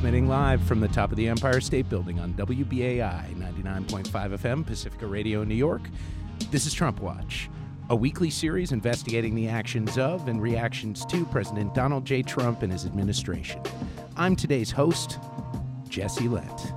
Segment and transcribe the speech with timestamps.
[0.00, 5.06] Transmitting live from the top of the Empire State Building on WBAI 99.5 FM, Pacifica
[5.06, 5.82] Radio, New York.
[6.50, 7.50] This is Trump Watch,
[7.90, 12.22] a weekly series investigating the actions of and reactions to President Donald J.
[12.22, 13.60] Trump and his administration.
[14.16, 15.18] I'm today's host,
[15.90, 16.72] Jesse Lent.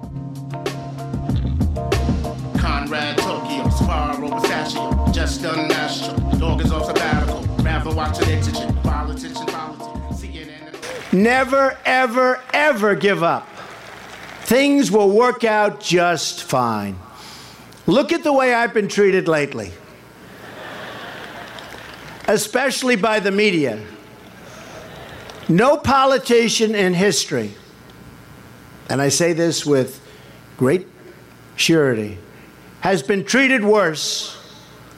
[2.57, 6.39] Conrad Tokyo, Sparrow Pistachio, just done national.
[6.39, 7.41] Dog is off sabbatical.
[7.63, 8.83] Rather watch an exigent.
[8.83, 9.62] Politician.
[11.14, 13.48] Never, ever, ever give up.
[14.42, 16.97] Things will work out just fine.
[17.86, 19.71] Look at the way I've been treated lately,
[22.28, 23.79] especially by the media.
[25.47, 27.54] No politician in history,
[28.89, 30.01] and I say this with
[30.57, 30.87] great
[31.57, 32.17] surety,
[32.80, 34.36] has been treated worse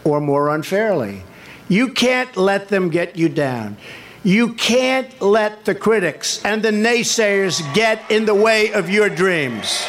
[0.05, 1.23] or more unfairly.
[1.67, 3.77] You can't let them get you down.
[4.25, 9.85] You can't let the critics and the naysayers get in the way of your dreams.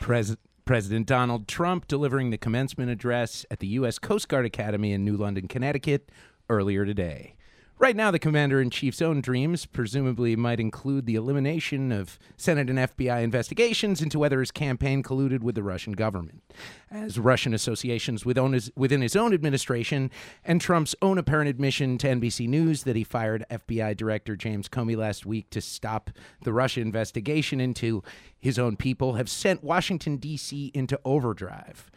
[0.00, 3.98] Pres- President Donald Trump delivering the commencement address at the U.S.
[3.98, 6.10] Coast Guard Academy in New London, Connecticut,
[6.48, 7.34] earlier today.
[7.76, 12.70] Right now, the commander in chief's own dreams presumably might include the elimination of Senate
[12.70, 16.42] and FBI investigations into whether his campaign colluded with the Russian government,
[16.88, 20.12] as Russian associations within his, own administration
[20.44, 24.96] and Trump's own apparent admission to NBC News that he fired FBI Director James Comey
[24.96, 26.10] last week to stop
[26.44, 28.04] the Russia investigation into
[28.38, 30.70] his own people have sent Washington, D.C.
[30.74, 31.90] into overdrive.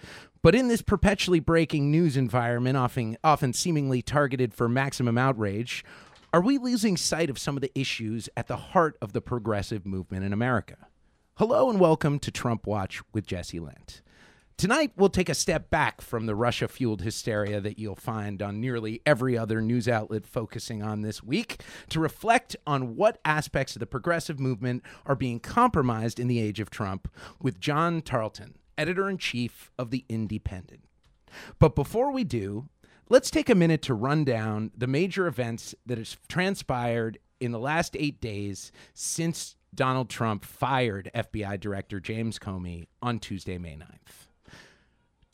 [0.48, 5.84] But in this perpetually breaking news environment, often, often seemingly targeted for maximum outrage,
[6.32, 9.86] are we losing sight of some of the issues at the heart of the progressive
[9.86, 10.88] movement in America?
[11.36, 14.02] Hello and welcome to Trump Watch with Jesse Lent.
[14.56, 18.62] Tonight, we'll take a step back from the Russia fueled hysteria that you'll find on
[18.62, 23.82] nearly every other news outlet focusing on this week to reflect on what aspects of
[23.82, 29.10] the progressive movement are being compromised in the age of Trump with John Tarleton, editor
[29.10, 30.82] in chief of The Independent.
[31.60, 32.70] But before we do,
[33.10, 37.60] let's take a minute to run down the major events that have transpired in the
[37.60, 44.28] last eight days since Donald Trump fired FBI Director James Comey on Tuesday, May 9th.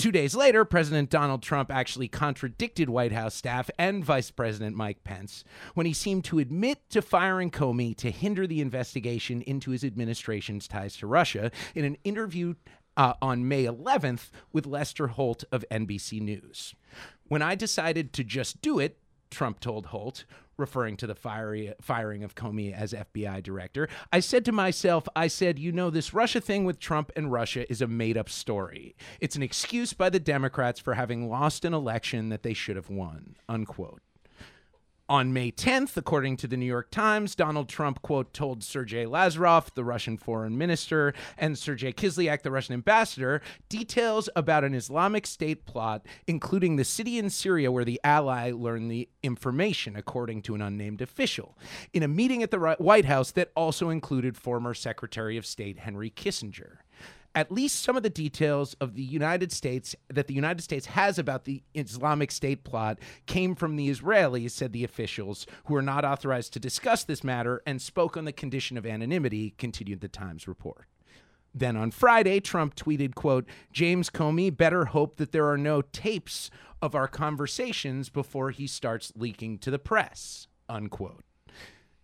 [0.03, 5.03] Two days later, President Donald Trump actually contradicted White House staff and Vice President Mike
[5.05, 9.83] Pence when he seemed to admit to firing Comey to hinder the investigation into his
[9.83, 12.55] administration's ties to Russia in an interview
[12.97, 16.75] uh, on May 11th with Lester Holt of NBC News.
[17.27, 18.97] When I decided to just do it,
[19.31, 20.25] Trump told Holt,
[20.57, 25.27] referring to the fiery, firing of Comey as FBI director, I said to myself, I
[25.27, 28.95] said, you know, this Russia thing with Trump and Russia is a made up story.
[29.19, 32.89] It's an excuse by the Democrats for having lost an election that they should have
[32.89, 34.01] won, unquote.
[35.13, 39.71] On May 10th, according to the New York Times, Donald Trump, quote, told Sergei Lavrov,
[39.75, 45.67] the Russian foreign minister, and Sergei Kislyak, the Russian ambassador, details about an Islamic State
[45.67, 50.63] plot, including the city in Syria where the ally learned the information, according to an
[50.63, 51.59] unnamed official,
[51.93, 56.09] in a meeting at the White House that also included former Secretary of State Henry
[56.09, 56.77] Kissinger
[57.35, 61.17] at least some of the details of the United States that the United States has
[61.17, 66.05] about the Islamic State plot came from the Israelis, said the officials, who are not
[66.05, 70.47] authorized to discuss this matter and spoke on the condition of anonymity, continued the Times
[70.47, 70.85] report.
[71.55, 76.49] Then on Friday, Trump tweeted, quote, James Comey better hope that there are no tapes
[76.81, 81.23] of our conversations before he starts leaking to the press, unquote.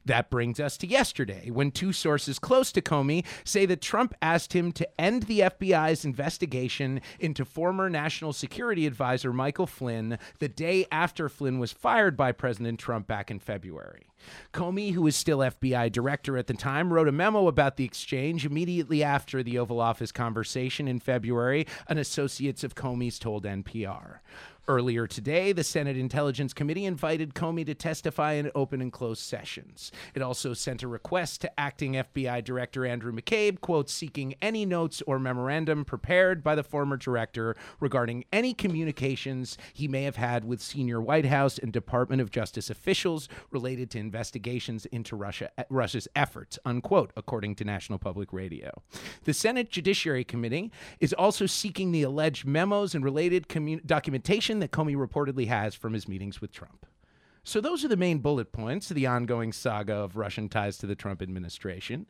[0.09, 4.53] That brings us to yesterday, when two sources close to Comey say that Trump asked
[4.53, 10.87] him to end the FBI's investigation into former National Security Advisor Michael Flynn the day
[10.91, 14.07] after Flynn was fired by President Trump back in February.
[14.51, 18.47] Comey, who was still FBI director at the time, wrote a memo about the exchange
[18.47, 24.19] immediately after the Oval Office conversation in February, an associates of Comey's told NPR.
[24.69, 29.91] Earlier today, the Senate Intelligence Committee invited Comey to testify in open and closed sessions.
[30.13, 35.01] It also sent a request to acting FBI Director Andrew McCabe, quote, seeking any notes
[35.07, 40.61] or memorandum prepared by the former director regarding any communications he may have had with
[40.61, 46.59] senior White House and Department of Justice officials related to investigations into Russia, Russia's efforts,
[46.63, 48.83] unquote, according to National Public Radio.
[49.23, 54.71] The Senate Judiciary Committee is also seeking the alleged memos and related commun- documentation that
[54.71, 56.85] Comey reportedly has from his meetings with Trump.
[57.43, 60.87] So, those are the main bullet points of the ongoing saga of Russian ties to
[60.87, 62.05] the Trump administration.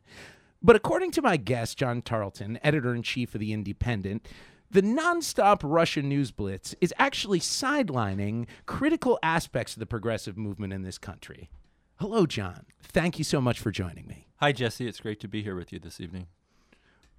[0.62, 4.28] But according to my guest, John Tarleton, editor in chief of The Independent,
[4.70, 10.82] The nonstop Russian news blitz is actually sidelining critical aspects of the progressive movement in
[10.82, 11.48] this country.
[11.96, 12.66] Hello, John.
[12.82, 14.26] Thank you so much for joining me.
[14.36, 14.86] Hi, Jesse.
[14.86, 16.26] It's great to be here with you this evening.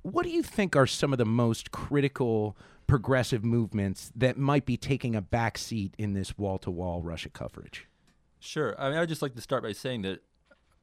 [0.04, 2.58] What do you think are some of the most critical
[2.88, 7.30] progressive movements that might be taking a back seat in this wall to wall Russia
[7.30, 7.88] coverage?
[8.40, 8.76] Sure.
[8.80, 10.24] I mean, I'd just like to start by saying that,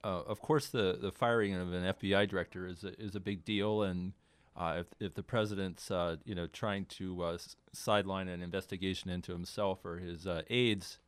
[0.04, 3.44] uh, of course, the, the firing of an FBI director is a, is a big
[3.44, 4.12] deal, and
[4.56, 7.38] uh, if, if the president's uh, you know trying to uh,
[7.72, 10.98] sideline an investigation into himself or his uh, aides,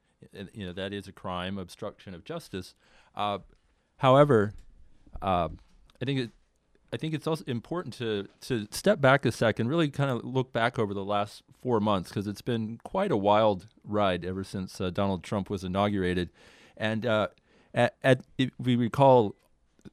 [0.52, 2.74] you know that is a crime, obstruction of justice.
[3.14, 3.38] Uh,
[3.98, 4.54] however,
[5.22, 5.48] I
[6.04, 6.30] think it,
[6.92, 10.52] I think it's also important to to step back a second, really kind of look
[10.52, 14.80] back over the last four months because it's been quite a wild ride ever since
[14.80, 16.30] uh, Donald Trump was inaugurated,
[16.76, 17.28] and uh,
[17.72, 18.22] at, at
[18.58, 19.36] we recall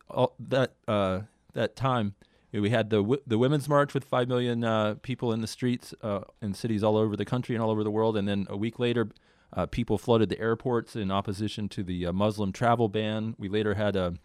[0.09, 1.21] all that uh,
[1.53, 2.15] that time
[2.51, 6.21] we had the the women's march with five million uh, people in the streets uh,
[6.41, 8.79] in cities all over the country and all over the world, and then a week
[8.79, 9.09] later.
[9.53, 13.33] Uh, people flooded the airports in opposition to the Muslim travel ban.
[13.39, 14.15] We later had a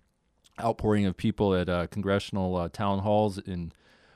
[0.61, 3.73] outpouring of people at uh, congressional uh, town halls in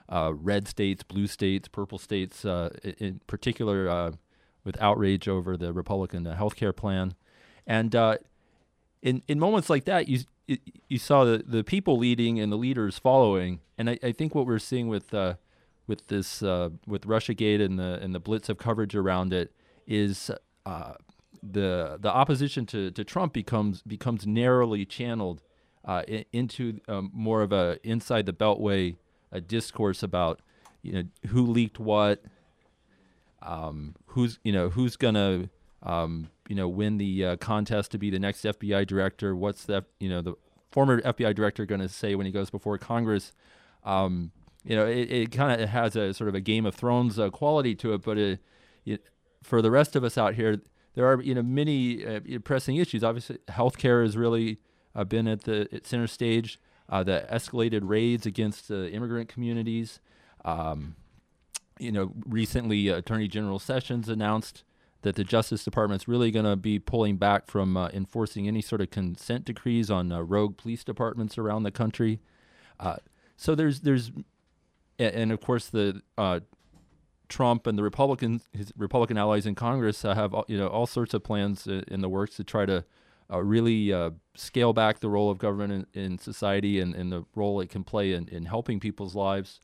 [0.09, 4.13] uh, red states, blue states, purple states, uh, in particular uh,
[4.65, 7.15] with outrage over the Republican uh, health care plan.
[7.67, 7.95] And
[9.03, 10.21] in, in moments like that, you
[10.89, 13.59] you saw the, the people leading and the leaders following.
[13.77, 15.13] And I, I think what we're seeing with
[15.89, 19.53] with this with RussiaGate and the and the blitz of coverage around it
[19.89, 20.31] is
[21.43, 25.43] the the opposition to, to Trump becomes becomes narrowly channeled
[25.87, 26.03] uh,
[26.33, 28.97] into um, more of a inside the beltway
[29.33, 30.41] a discourse about
[30.83, 32.23] you know who leaked what,
[33.43, 35.49] um, who's you know who's gonna
[35.83, 39.35] um, you know win the uh, contest to be the next FBI director.
[39.35, 40.35] What's the you know the
[40.71, 43.33] former FBI director to say when he goes before Congress?
[43.85, 44.33] Um,
[44.65, 47.31] you know, it, it kind of has a sort of a Game of Thrones uh,
[47.31, 48.41] quality to it, but it,
[48.85, 49.05] it,
[49.43, 50.61] for the rest of us out here,
[50.95, 53.05] there are you know many uh, pressing issues.
[53.05, 54.59] Obviously, healthcare is really
[54.97, 56.59] uh, been at the at center stage.
[56.89, 60.01] Uh, the escalated raids against uh, immigrant communities.
[60.45, 60.95] Um,
[61.79, 64.65] you know, recently Attorney General Sessions announced
[65.03, 68.81] that the Justice Department's really going to be pulling back from uh, enforcing any sort
[68.81, 72.21] of consent decrees on uh, rogue police departments around the country.
[72.81, 72.97] Uh,
[73.37, 74.13] so there's there's,
[74.99, 76.01] and of course the
[77.29, 81.25] Trump and the Republican his Republican allies in Congress have you know all sorts of
[81.25, 82.85] plans in the works to try to
[83.31, 87.25] uh, really uh, scale back the role of government in, in society and, and, the
[87.35, 89.61] role it can play in, in helping people's lives,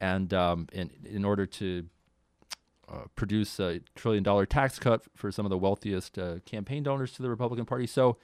[0.00, 1.86] and um, in, in order to
[2.88, 7.12] uh, produce a trillion dollar tax cut for some of the wealthiest uh, campaign donors
[7.12, 7.86] to the Republican Party.
[7.86, 8.18] So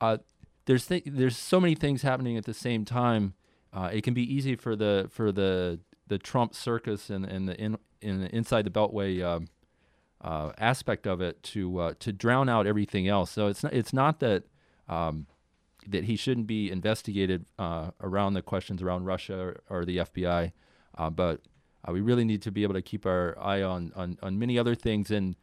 [0.00, 0.18] uh,
[0.66, 3.34] there's th- there's so many things happening at the same time.
[3.72, 7.60] Uh, it can be easy for the for the the Trump circus and, and the
[7.60, 9.22] in, in the inside the Beltway.
[9.22, 9.48] Um,
[10.22, 13.30] uh, aspect of it to uh, to drown out everything else.
[13.30, 14.44] So it's not it's not that
[14.88, 15.26] um,
[15.86, 20.52] that he shouldn't be investigated uh, around the questions around Russia or, or the FBI,
[20.96, 21.40] uh, but
[21.86, 24.58] uh, we really need to be able to keep our eye on on, on many
[24.58, 25.36] other things and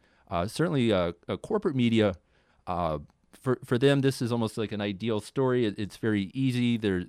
[0.46, 0.90] certainly
[1.42, 2.14] corporate media.
[2.66, 5.66] for for them, this is almost like an ideal story.
[5.66, 6.78] It, it's very easy.
[6.78, 7.04] There,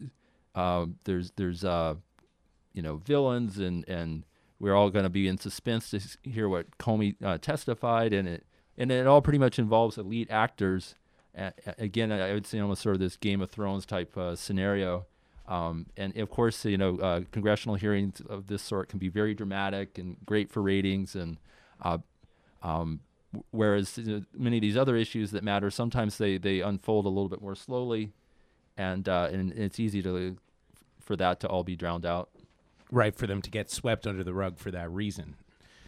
[1.06, 4.26] there's there's you know villains and and
[4.62, 8.46] we're all going to be in suspense to hear what Comey uh, testified, and it
[8.78, 10.96] and it all pretty much involves elite actors.
[11.38, 11.50] Uh,
[11.80, 15.08] again, I would say almost sort of this Game of Thrones type uh, scenario.
[15.48, 19.34] Um, and of course, you know, uh, congressional hearings of this sort can be very
[19.34, 21.15] dramatic and great for ratings.
[21.15, 21.38] And
[21.82, 21.98] uh,
[22.62, 23.01] um,
[23.50, 24.00] whereas
[24.38, 27.56] many of these other issues that matter, sometimes they, they unfold a little bit more
[27.56, 28.13] slowly,
[28.77, 30.38] and uh, and it's easy to
[31.00, 32.30] for that to all be drowned out
[32.91, 35.36] right for them to get swept under the rug for that reason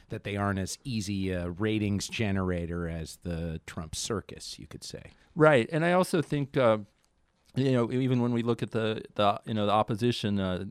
[0.10, 5.12] that they aren't as easy a ratings generator as the Trump circus, you could say.
[5.36, 6.80] Right, and I also think, uh,
[7.56, 10.66] you know, even when we look at the the you know the opposition uh,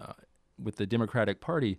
[0.00, 0.12] uh,
[0.58, 1.78] with the Democratic Party,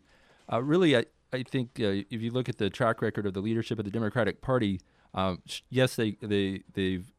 [0.51, 3.41] uh, really, I I think uh, if you look at the track record of the
[3.41, 4.79] leadership of the Democratic Party,
[5.15, 7.11] um, yes, they they they've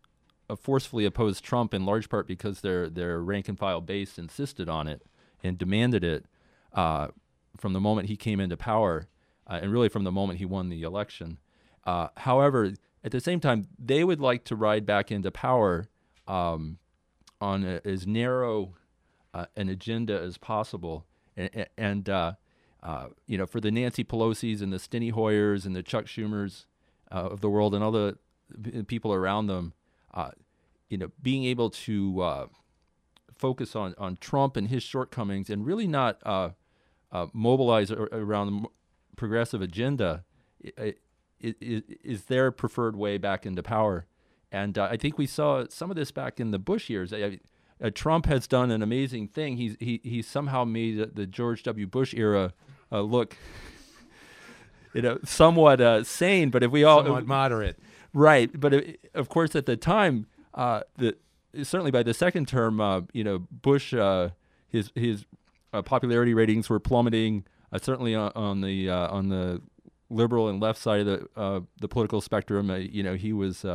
[0.48, 4.68] uh, forcefully opposed Trump in large part because their their rank and file base insisted
[4.68, 5.02] on it
[5.42, 6.26] and demanded it
[6.74, 7.08] uh,
[7.56, 9.08] from the moment he came into power,
[9.46, 11.38] uh, and really from the moment he won the election.
[11.84, 15.86] Uh, however, at the same time, they would like to ride back into power
[16.26, 16.78] um,
[17.40, 18.74] on a, as narrow
[19.32, 22.32] uh, an agenda as possible, and, and uh,
[22.82, 26.66] uh, you know, for the Nancy Pelosi's and the Steny Hoyers and the Chuck Schumers
[27.10, 28.18] of the world and all the
[28.86, 29.72] people around them,
[30.88, 32.48] you know, being able to
[33.32, 36.50] focus on on Trump and his shortcomings and really not uh,
[37.32, 38.68] mobilize around the
[39.16, 40.24] progressive agenda
[41.40, 44.06] is their preferred way back into power.
[44.50, 47.12] And uh, I think we saw some of this back in the Bush years.
[47.12, 47.40] I- I-
[47.82, 49.56] uh, Trump has done an amazing thing.
[49.56, 51.86] He's he he somehow made the- the George W.
[51.88, 52.52] Bush era
[52.92, 53.36] uh, look,
[54.94, 56.50] you know, somewhat uh, sane.
[56.50, 57.78] But if we all Somewhat moderate.
[58.12, 61.16] Right, but it, of course, at the time, uh, the
[61.64, 64.30] certainly by the second term, uh, you know, Bush, uh,
[64.68, 65.24] his his
[65.74, 67.44] uh, popularity ratings were plummeting.
[67.72, 69.60] Uh, certainly on, on the uh, on the
[70.08, 73.66] liberal and left side of the uh, the political spectrum, uh, you know, he was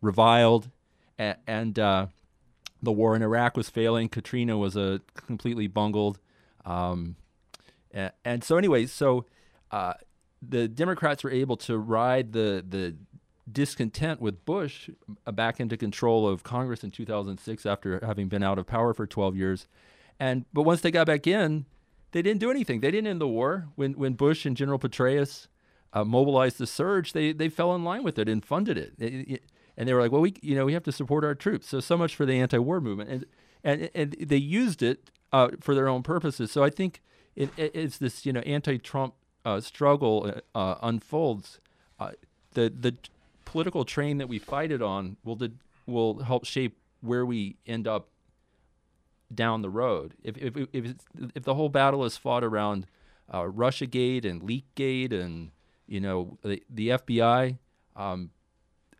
[0.00, 0.70] reviled,
[1.18, 4.08] and, and the war in Iraq was failing.
[4.08, 6.18] Katrina was a completely bungled,
[6.64, 7.16] um,
[7.90, 9.26] and, and so anyway, so
[10.42, 12.96] the Democrats were able to ride the the
[13.52, 14.88] discontent with Bush
[15.30, 19.36] back into control of Congress in 2006 after having been out of power for 12
[19.36, 19.66] years,
[20.20, 21.64] and but once they got back in,
[22.12, 22.80] they didn't do anything.
[22.80, 25.48] They didn't end the war when when Bush and General Petraeus
[25.92, 27.12] uh, mobilized the surge.
[27.12, 28.92] They they fell in line with it and funded it.
[28.98, 29.42] It- it-
[29.76, 31.68] and they were like, well, we you know we have to support our troops.
[31.68, 33.24] So so much for the anti-war movement, and
[33.64, 36.52] and and they used it uh, for their own purposes.
[36.52, 37.00] So I think
[37.34, 39.14] it, it, it's this you know anti-Trump
[39.46, 41.60] uh, struggle uh, unfolds.
[41.98, 42.10] Uh,
[42.52, 42.94] the the
[43.46, 45.38] political train that we fight it on will
[45.86, 48.09] will help shape where we end up
[49.34, 50.14] down the road.
[50.22, 50.94] If if if,
[51.34, 52.86] if the whole battle is fought around
[53.30, 55.50] uh, RussiaGate and LeakGate and
[55.86, 57.58] you know the, the FBI,
[57.96, 58.30] um,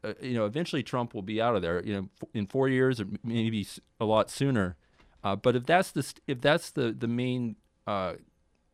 [0.05, 1.83] uh, you know eventually Trump will be out of there.
[1.85, 3.67] You know in four years or maybe
[3.99, 4.77] a lot sooner.
[5.23, 7.57] Uh, but if that's the if that's the the main
[7.87, 8.15] uh,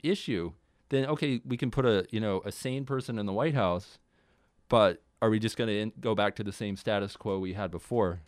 [0.02, 0.52] issue,
[0.90, 3.98] then okay, we can put a you know a sane person in the White House,
[4.68, 7.70] but are we just going to go back to the same status quo we had
[7.70, 8.20] before?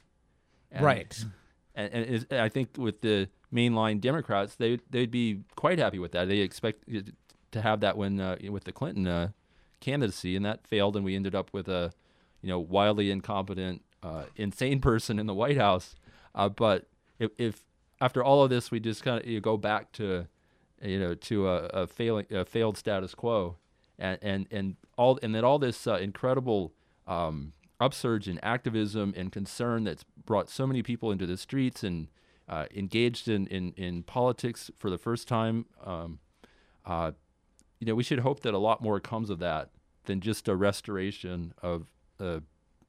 [0.71, 1.25] And- right.
[1.79, 6.29] And, and I think with the mainline Democrats, they they'd be quite happy with that.
[6.29, 6.85] They expect
[7.53, 9.29] to have that when uh, with the Clinton uh,
[9.81, 11.93] candidacy, and that failed, and we ended up with a
[12.43, 15.95] you know wildly incompetent, uh, insane person in the White House.
[16.35, 17.65] Uh, but if, if
[18.01, 20.27] after all of this, we just kind of go back to
[20.83, 23.57] you know to a, a failing a failed status quo,
[23.99, 26.73] and and and all and that all this uh, incredible
[27.07, 32.09] um, upsurge in activism and concern that's brought so many people into the streets and
[32.49, 35.67] uh, engaged in, in, in politics for the first time.
[35.85, 36.19] Um,
[36.87, 37.13] uh,
[37.79, 39.71] you know, we should hope that a lot more comes of that
[40.07, 42.43] than just a restoration of the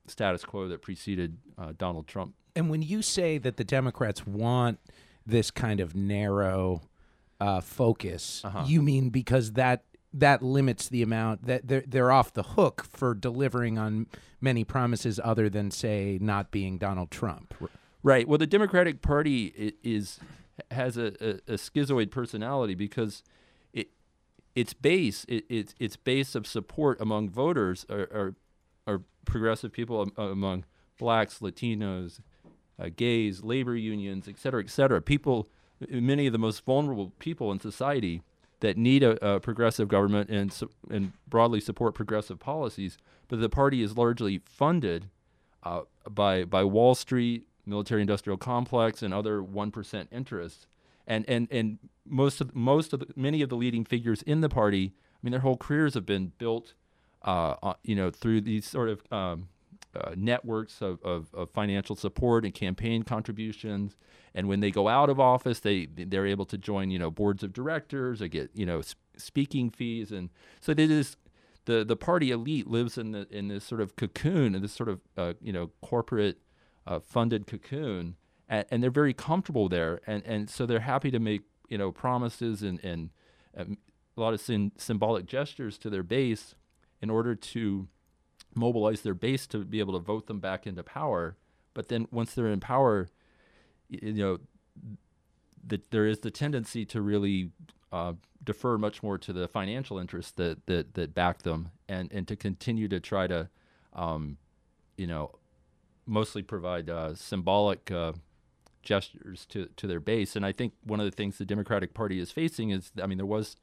[0.08, 2.34] status quo that preceded uh, Donald Trump.
[2.56, 4.80] And when you say that the Democrats want
[5.26, 6.82] this kind of narrow
[7.40, 8.64] uh, focus, Uh-huh.
[8.66, 13.14] you mean because that that limits the amount that they're they're off the hook for
[13.14, 14.08] delivering on
[14.42, 17.54] many promises other than say not being Donald Trump.
[18.02, 18.28] Right.
[18.28, 20.20] Well, the Democratic Party is
[20.72, 23.24] has a, a, a schizoid personality because
[23.74, 23.90] it
[24.56, 28.36] its base it, its its base of support among voters are are,
[28.88, 30.66] are progressive people among
[30.98, 32.20] blacks, Latinos,
[32.80, 35.02] uh, gays, labor unions, et cetera, et cetera.
[35.02, 35.50] People,
[35.90, 38.22] many of the most vulnerable people in society
[38.60, 40.54] that need a, a progressive government and
[40.90, 42.98] and broadly support progressive policies.
[43.28, 45.10] But the party is largely funded
[45.64, 50.68] uh, by by Wall Street, military industrial complex, and other one percent interests.
[51.08, 54.50] And and and most of most of the, many of the leading figures in the
[54.50, 56.74] party, I mean, their whole careers have been built,
[57.24, 59.50] uh, you know, through these sort of um,
[59.96, 63.98] uh, networks of, of, of financial support and campaign contributions.
[64.36, 67.44] And when they go out of office, they they're able to join, you know, boards
[67.44, 70.30] of directors or get, you know, sp- speaking fees, and
[70.62, 71.18] so they just
[71.66, 74.90] the the party elite lives in the in this sort of cocoon, in this sort
[74.90, 76.40] of uh, you know corporate
[76.86, 78.16] uh, funded cocoon,
[78.48, 81.92] and, and they're very comfortable there, and and so they're happy to make you know
[81.92, 83.10] promises and and
[83.58, 83.78] um,
[84.16, 86.56] a lot of sym- symbolic gestures to their base
[87.02, 87.88] in order to
[88.56, 91.36] mobilize their base to be able to vote them back into power.
[91.74, 93.10] But then once they're in power,
[93.90, 94.40] you know,
[95.68, 97.52] that there is the tendency to really
[97.92, 98.14] uh,
[98.44, 102.36] defer much more to the financial interests that that that back them, and and to
[102.36, 103.50] continue to try to,
[103.94, 104.38] um,
[104.98, 105.32] you know,
[106.06, 108.14] mostly provide uh, symbolic uh,
[108.82, 110.36] gestures to to their base.
[110.36, 113.18] And I think one of the things the Democratic Party is facing is, I mean,
[113.18, 113.56] there was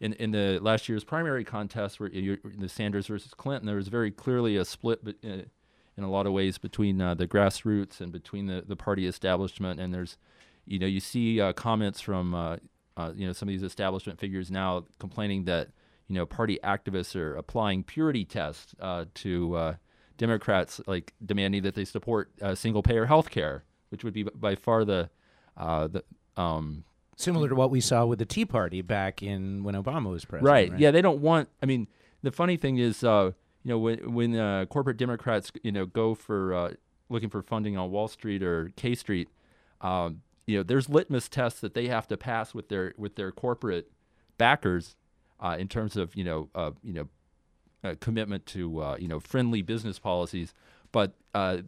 [0.00, 3.88] in in the last year's primary contest where you the Sanders versus Clinton, there was
[3.88, 5.04] very clearly a split.
[5.04, 5.42] But, uh,
[5.98, 9.80] in a lot of ways, between uh, the grassroots and between the, the party establishment,
[9.80, 10.16] and there's,
[10.64, 12.56] you know, you see uh, comments from, uh,
[12.96, 15.70] uh, you know, some of these establishment figures now complaining that,
[16.06, 18.76] you know, party activists are applying purity tests
[19.14, 19.74] to
[20.18, 24.84] Democrats, like demanding that they support single payer health care, which would be by far
[24.84, 25.10] the,
[25.56, 26.04] the
[26.36, 26.84] um,
[27.18, 30.52] Similar to what we saw with the Tea Party back in when Obama was president.
[30.52, 30.70] Right.
[30.70, 30.80] Right.
[30.80, 31.48] Yeah, they don't want.
[31.60, 31.88] I mean,
[32.22, 33.32] the funny thing is, uh,
[33.64, 36.72] you know, when when uh, corporate Democrats, you know, go for uh,
[37.08, 39.28] looking for funding on Wall Street or K Street,
[39.80, 43.32] um, you know, there's litmus tests that they have to pass with their with their
[43.32, 43.90] corporate
[44.38, 44.94] backers
[45.40, 47.08] uh, in terms of you know uh, you know
[47.82, 50.54] uh, commitment to uh, you know friendly business policies,
[50.92, 51.58] but uh,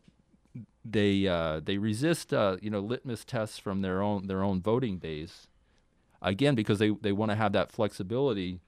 [0.84, 4.98] they uh, they resist uh, you know litmus tests from their own their own voting
[4.98, 5.46] base
[6.22, 8.60] again because they, they want to have that flexibility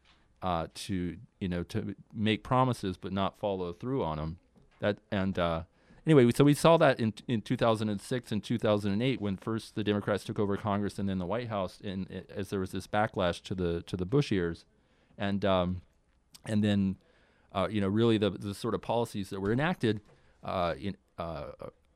[0.42, 4.38] uh, to you know to make promises but not follow through on them
[4.80, 5.62] that and uh,
[6.06, 10.38] anyway so we saw that in in 2006 and 2008 when first the Democrats took
[10.38, 13.82] over Congress and then the White House and as there was this backlash to the
[13.82, 14.64] to the Bush years.
[15.18, 15.82] And um,
[16.46, 16.96] and then
[17.52, 20.00] uh, you know really the the sort of policies that were enacted
[20.42, 21.44] uh, in uh,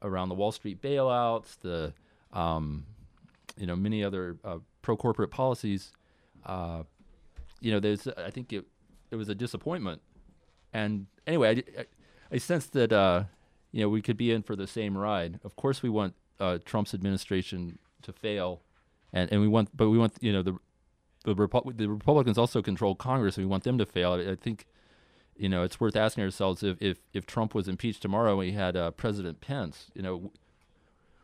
[0.02, 1.92] around the Wall Street bailouts the
[2.32, 2.84] um,
[3.56, 5.92] you know many other uh, pro corporate policies
[6.44, 6.82] uh,
[7.60, 8.64] you know there's I think it
[9.10, 10.02] it was a disappointment.
[10.72, 11.84] And anyway I, I,
[12.32, 13.24] I sensed that uh,
[13.72, 15.40] you know we could be in for the same ride.
[15.44, 18.62] Of course we want uh, Trump's administration to fail
[19.12, 20.58] and and we want but we want you know the
[21.24, 24.12] the, the Republicans also control Congress and we want them to fail.
[24.12, 24.66] I, I think
[25.38, 28.52] you know it's worth asking ourselves if if, if Trump was impeached tomorrow and we
[28.52, 30.30] had uh, President Pence you know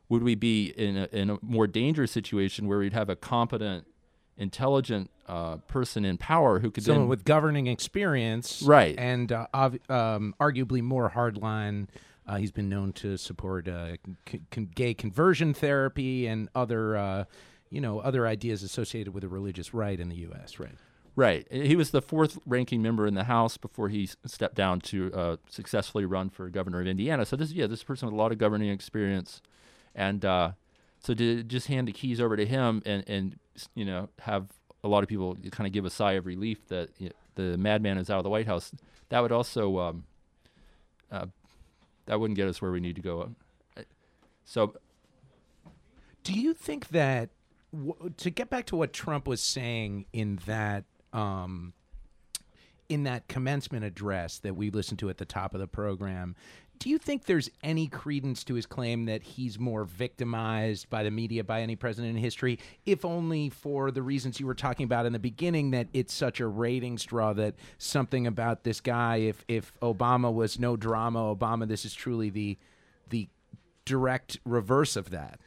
[0.09, 3.87] would we be in a, in a more dangerous situation where we'd have a competent,
[4.37, 8.95] intelligent uh, person in power who could Someone then with governing experience, Right.
[8.99, 11.87] and uh, ob- um, arguably more hardline.
[12.27, 13.97] Uh, he's been known to support uh,
[14.51, 17.25] con- gay conversion therapy and other, uh,
[17.71, 20.59] you know, other ideas associated with the religious right in the U.S.
[20.61, 20.75] Right.
[21.17, 21.47] Right?
[21.51, 25.37] He was the fourth ranking member in the House before he stepped down to uh,
[25.49, 27.25] successfully run for governor of Indiana.
[27.27, 29.43] So this yeah, this person with a lot of governing experience,
[29.95, 30.53] and uh,
[31.01, 33.39] so to just hand the keys over to him and and
[33.75, 34.47] you know have
[34.85, 37.57] a lot of people kind of give a sigh of relief that you know, the
[37.57, 38.73] madman is out of the White House.
[39.11, 40.05] That would also um,
[41.11, 41.27] uh,
[42.07, 43.35] that wouldn't get us where we need to go.
[43.77, 43.83] Uh,
[44.45, 44.75] So
[46.25, 47.31] Do you think that
[48.19, 51.73] to get back to what Trump was saying in that um,
[52.89, 56.35] in that commencement address that we listened to at the top of the program,
[56.83, 61.13] do you think there's any credence to his claim that he's more victimized by the
[61.13, 65.07] media by any president in history, if only for the reasons you were talking about
[65.07, 69.45] in the beginning that it's such a ratings draw that something about this guy if
[69.47, 72.59] if Obama was no drama, Obama this is truly the
[73.11, 73.29] the
[73.85, 75.39] direct reverse of that.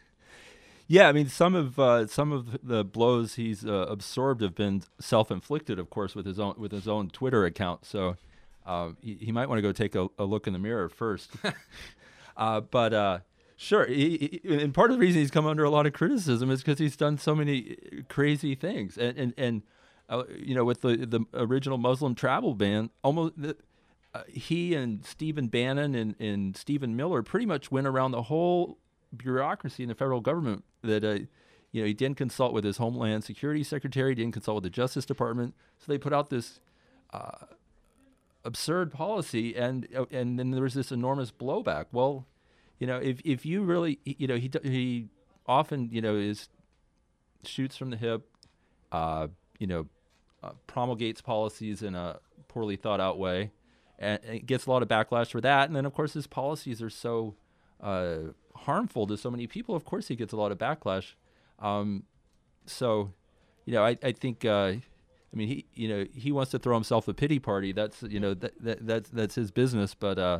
[0.87, 4.83] Yeah, I mean, some of uh, some of the blows he's uh, absorbed have been
[4.99, 7.85] self-inflicted, of course, with his own with his own Twitter account.
[7.85, 8.17] So
[8.65, 11.31] uh, he, he might want to go take a, a look in the mirror first.
[12.37, 13.19] uh, but uh,
[13.55, 16.51] sure, he, he, and part of the reason he's come under a lot of criticism
[16.51, 19.61] is because he's done so many uh, crazy things, and and, and
[20.07, 23.33] uh, you know, with the the original Muslim travel ban, almost.
[23.41, 23.57] The,
[24.13, 28.77] uh, he and Stephen Bannon and, and Stephen Miller pretty much went around the whole
[29.15, 31.19] bureaucracy in the federal government that uh,
[31.71, 35.05] you know he didn't consult with his Homeland Security Secretary, didn't consult with the Justice
[35.05, 36.59] Department, so they put out this
[37.13, 37.45] uh,
[38.43, 41.85] absurd policy, and uh, and then there was this enormous blowback.
[41.91, 42.27] Well,
[42.79, 45.09] you know, if if you really, you know, he he
[45.45, 46.49] often you know is
[47.43, 48.27] shoots from the hip,
[48.91, 49.27] uh,
[49.59, 49.87] you know,
[50.43, 53.51] uh, promulgates policies in a poorly thought out way,
[53.99, 55.67] and gets a lot of backlash for that.
[55.67, 57.35] And then of course his policies are so
[57.81, 58.17] uh,
[58.55, 59.75] harmful to so many people.
[59.75, 61.13] Of course he gets a lot of backlash.
[61.59, 62.03] Um,
[62.65, 63.13] so,
[63.65, 64.81] you know, I, I think, uh, I
[65.33, 67.71] mean, he, you know, he wants to throw himself a pity party.
[67.73, 69.93] That's, you know, that, that that's, that's his business.
[69.93, 70.39] But, uh,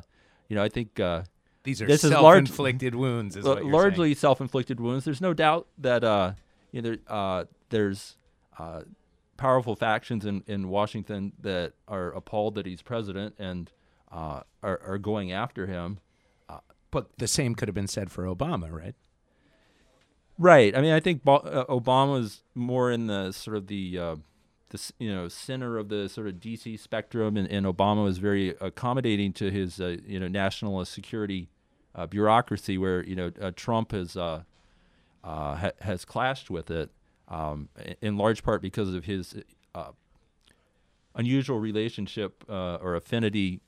[0.49, 1.23] you know, I think, uh,
[1.63, 5.03] These are This is large- self-inflicted wounds, is L- what largely self-inflicted wounds.
[5.05, 6.33] There's no doubt that uh,
[6.71, 8.17] you know, there, uh, there's
[8.59, 8.81] uh,
[9.37, 13.71] powerful factions in, in Washington that are appalled that he's president and
[14.11, 15.99] uh, are, are going after him.
[16.95, 18.95] But the same could have been said for Obama, right?
[20.37, 20.73] Right.
[20.73, 24.15] I mean, I think Bo- uh, Obama's more in the sort of the uh,
[24.69, 28.55] the you know center of the sort of DC spectrum, and, and Obama was very
[28.61, 31.49] accommodating to his uh, you know national security
[31.95, 34.43] uh, bureaucracy, where you know uh, Trump has ha-
[35.81, 36.91] has clashed with it
[37.27, 37.67] um,
[38.01, 39.35] in large part because of his
[41.13, 43.59] unusual relationship or affinity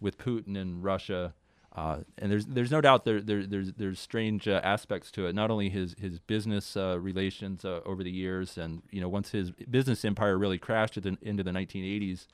[0.00, 1.34] with Putin and Russia.
[1.76, 5.34] Uh, and there's there's no doubt there, there there's there's strange uh, aspects to it.
[5.34, 9.30] Not only his his business uh, relations uh, over the years, and you know once
[9.30, 12.26] his business empire really crashed at the, into the 1980s,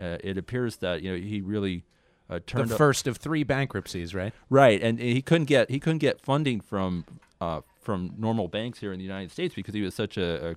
[0.00, 1.84] uh, it appears that you know he really
[2.28, 4.34] uh, The turned up- first of three bankruptcies, right?
[4.50, 7.04] Right, and he couldn't get he couldn't get funding from
[7.40, 10.54] uh, from normal banks here in the United States because he was such a, a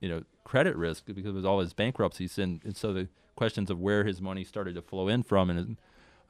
[0.00, 3.80] you know credit risk because of all his bankruptcies, and, and so the questions of
[3.80, 5.76] where his money started to flow in from, and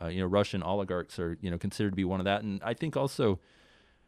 [0.05, 2.61] uh, you know Russian oligarchs are you know considered to be one of that, and
[2.62, 3.38] I think also,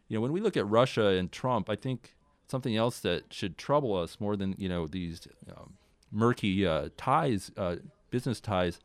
[0.09, 2.15] you know, when we look at Russia and Trump, I think
[2.49, 5.75] something else that should trouble us more than you know these um,
[6.11, 7.77] murky uh, ties, uh,
[8.11, 8.81] business ties,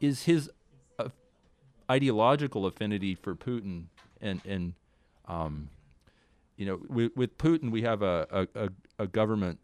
[0.00, 0.50] is his
[0.98, 1.08] uh,
[1.90, 3.84] ideological affinity for Putin
[4.20, 4.74] and and
[5.26, 5.68] um,
[6.56, 9.58] you know with, with Putin we have a a, a government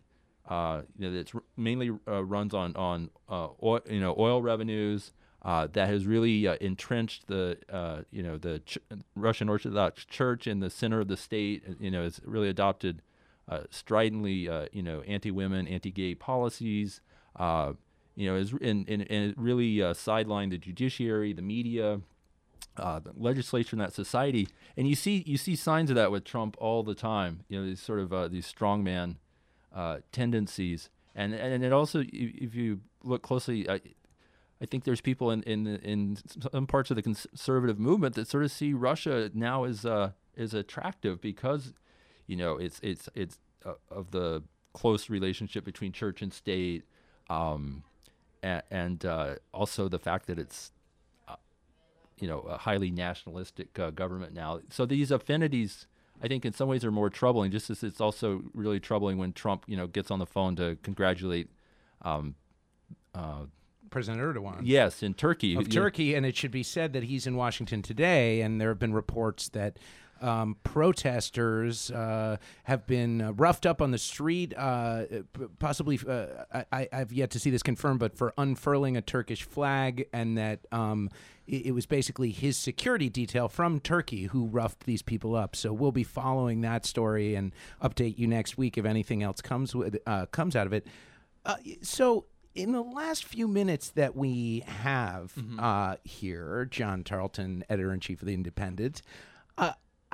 [0.49, 5.13] uh, you know that mainly runs on on oil, you know oil revenues.
[5.45, 8.79] Uh, that has really uh, entrenched the uh, you know the ch-
[9.17, 11.65] Russian Orthodox Church in the center of the state.
[11.81, 13.03] You know, it's really adopted
[13.71, 17.01] stridently you know anti-women, anti-gay policies.
[17.39, 22.01] you know, is and, and, and it really sidelined the judiciary, the media,
[22.77, 24.49] uh, the legislature, in that society.
[24.77, 27.41] And you see you see signs of that with Trump all the time.
[27.49, 29.17] You know, these sort of uh, these strongman
[29.75, 33.69] uh, tendencies, and and it also if you look closely.
[34.63, 36.19] I, think there's people in, in in
[36.53, 40.55] some parts of the conservative movement that sort of see Russia now as uh, as
[40.55, 41.73] attractive because,
[42.27, 46.85] you know, it's it's it's uh, of the close relationship between church and state,
[47.29, 47.83] um,
[48.43, 50.73] and, and uh, also the fact that it's
[51.29, 51.37] uh,
[52.19, 54.61] you know a highly nationalistic uh, government now.
[54.71, 55.87] So these affinities
[56.23, 57.51] I think in some ways are more troubling.
[57.51, 60.79] Just as it's also really troubling when Trump, you know, gets on the phone to
[60.83, 61.51] congratulate.
[62.03, 62.37] Um,
[63.15, 63.47] uh,
[63.93, 64.61] President Erdogan.
[64.63, 65.55] Yes, in Turkey.
[65.55, 68.81] Of Turkey, and it should be said that he's in Washington today, and there have
[68.81, 69.79] been reports that
[70.23, 75.05] um, protesters uh, have been uh, roughed up on the street, uh,
[75.59, 76.27] possibly, uh,
[76.73, 80.61] I, have yet to see this confirmed, but for unfurling a Turkish flag, and that
[80.71, 81.11] um,
[81.47, 85.57] it, it, was basically his security detail from Turkey who roughed these people up.
[85.57, 87.53] So we'll be following that story and
[87.83, 90.87] update you next week if anything else comes with uh, comes out of it.
[91.45, 95.93] Uh, so in the last few minutes that we have mm-hmm.
[96.05, 99.03] here, John Tarleton, editor in chief of the Independent.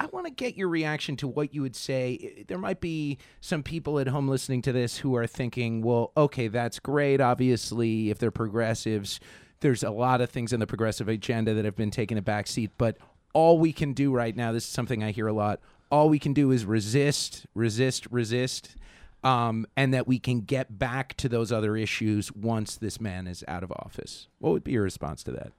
[0.01, 2.45] I want to get your reaction to what you would say.
[2.47, 6.47] There might be some people at home listening to this who are thinking, well, okay,
[6.47, 7.21] that's great.
[7.21, 9.19] Obviously, if they're progressives,
[9.59, 12.47] there's a lot of things in the progressive agenda that have been taking a back
[12.47, 12.71] seat.
[12.79, 12.97] But
[13.33, 15.59] all we can do right now, this is something I hear a lot,
[15.91, 18.77] all we can do is resist, resist, resist.
[19.25, 23.45] Um, and that we can get back to those other issues once this man is
[23.49, 24.29] out of office.
[24.39, 25.53] What would be your response to that?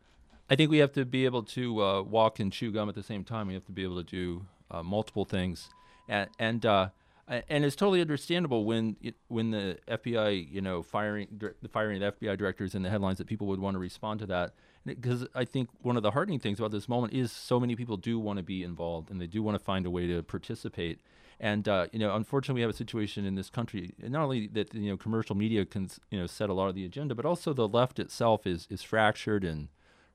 [0.50, 3.04] I think we have to be able to uh, walk and chew gum at the
[3.04, 3.48] same time.
[3.48, 5.70] We have to be able to do uh, multiple things,
[6.08, 6.90] and and uh,
[7.28, 8.96] and it's totally understandable when
[9.28, 11.28] when the FBI, you know, firing
[11.62, 14.20] the firing of the FBI directors in the headlines that people would want to respond
[14.22, 14.54] to that.
[14.86, 17.98] Because I think one of the heartening things about this moment is so many people
[17.98, 21.00] do want to be involved and they do want to find a way to participate.
[21.40, 24.74] And uh, you know, unfortunately, we have a situation in this country not only that
[24.74, 27.54] you know commercial media can you know set a lot of the agenda, but also
[27.54, 29.70] the left itself is is fractured and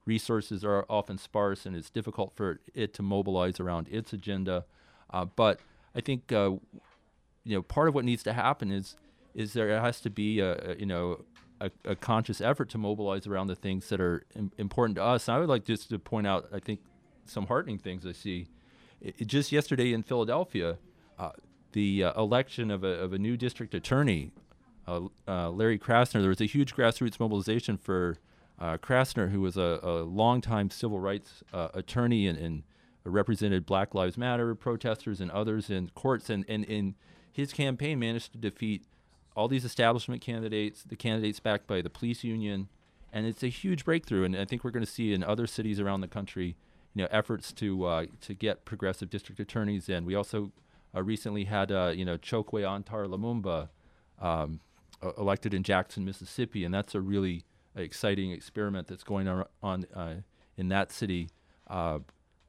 [0.06, 4.66] resources are often sparse and it's difficult for it to mobilize around its agenda.
[5.10, 5.60] Uh, but
[5.94, 6.50] I think uh,
[7.44, 8.96] you know part of what needs to happen is
[9.34, 11.24] is there has to be a, a you know
[11.60, 15.28] a, a, conscious effort to mobilize around the things that are Im- important to us.
[15.28, 16.80] And I would like just to point out I think
[17.24, 18.48] some heartening things I see.
[19.00, 20.78] It, just yesterday in Philadelphia,
[21.18, 21.30] uh,
[21.72, 24.30] the uh, election of a, of a new district attorney,
[24.86, 26.20] uh, uh, Larry Krasner.
[26.20, 28.18] There was a huge grassroots mobilization for
[28.60, 32.62] Krasner, who was a, a longtime civil rights attorney and, and,
[33.06, 36.94] represented Black Lives Matter protesters and others in courts, and, and in
[37.30, 38.84] his campaign managed to defeat
[39.36, 42.68] all these establishment candidates, the candidates backed by the police union,
[43.12, 44.24] and it's a huge breakthrough.
[44.24, 46.56] And I think we're going to see in other cities around the country,
[46.94, 50.04] you know, efforts to uh, to get progressive district attorneys in.
[50.04, 50.52] We also
[50.94, 53.68] uh, recently had, uh, you know, Chokwe Antar Lumumba
[54.20, 54.60] um,
[55.18, 57.44] elected in Jackson, Mississippi, and that's a really
[57.76, 59.28] exciting experiment that's going
[59.62, 60.14] on uh,
[60.56, 61.28] in that city
[61.68, 61.98] uh,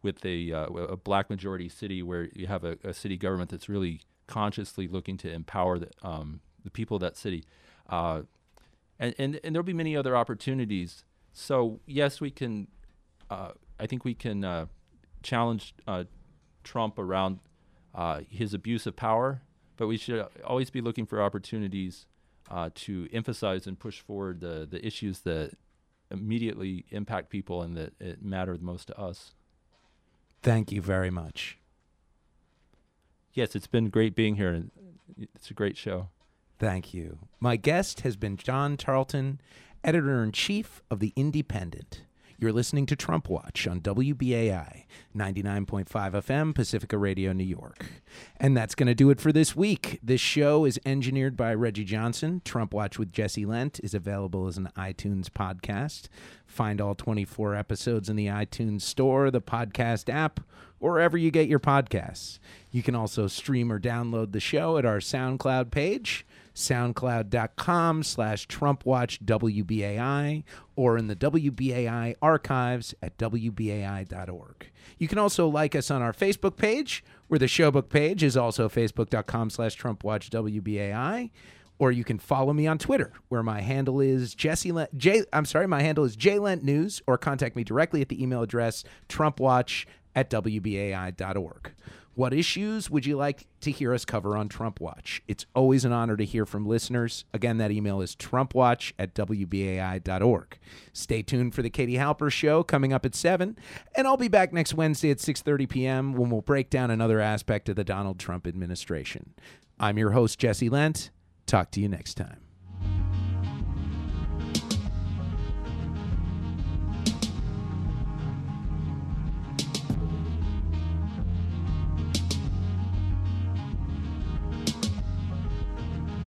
[0.03, 3.67] with a, uh, a, black majority city where you have a, a, city government that's
[3.67, 7.43] really consciously looking to empower the, um, the people of that city.
[7.89, 8.27] And,
[8.99, 11.03] and, and there'll be many other opportunities.
[11.33, 12.67] So, yes, we can,
[13.29, 14.69] I think we can
[15.23, 15.73] challenge
[16.63, 17.39] Trump around
[18.29, 19.41] his abuse of power,
[19.77, 22.05] but we should always be looking for opportunities
[22.49, 25.51] uh, to emphasize and push forward the, the issues that
[26.11, 29.33] immediately impact people and that it matter the most to us.
[30.41, 31.57] Thank you very much.
[33.33, 34.49] Yes, it's been great being here.
[34.49, 34.71] And
[35.17, 36.09] it's a great show.
[36.59, 37.17] Thank you.
[37.39, 39.41] My guest has been John Tarleton,
[39.83, 42.03] editor in chief of The Independent.
[42.37, 44.83] You're listening to Trump Watch on WBAI
[45.15, 47.85] 99.5 FM, Pacifica Radio, New York.
[48.37, 49.99] And that's going to do it for this week.
[50.03, 52.41] This show is engineered by Reggie Johnson.
[52.43, 56.09] Trump Watch with Jesse Lent is available as an iTunes podcast.
[56.45, 60.41] Find all 24 episodes in the iTunes Store, the podcast app,
[60.81, 62.39] or wherever you get your podcasts.
[62.69, 70.43] You can also stream or download the show at our SoundCloud page soundcloud.com slash trumpwatchwbai
[70.75, 74.71] or in the WBAI archives at WBAI.org.
[74.97, 78.69] You can also like us on our Facebook page, where the showbook page is also
[78.69, 81.31] facebook.com slash trumpwatchwbai.
[81.77, 85.43] Or you can follow me on Twitter, where my handle is Jesse Lent, J, I'm
[85.43, 89.85] sorry, my handle is JLent News, or contact me directly at the email address trumpwatch
[90.15, 91.73] at WBAI.org.
[92.15, 95.21] What issues would you like to hear us cover on Trump Watch?
[95.27, 97.25] It's always an honor to hear from listeners.
[97.33, 100.57] Again, that email is trumpwatch at WBAI.org.
[100.93, 103.57] Stay tuned for the Katie Halper Show coming up at 7,
[103.95, 106.13] and I'll be back next Wednesday at 6.30 p.m.
[106.13, 109.33] when we'll break down another aspect of the Donald Trump administration.
[109.77, 111.09] I'm your host, Jesse Lent.
[111.45, 112.44] Talk to you next time.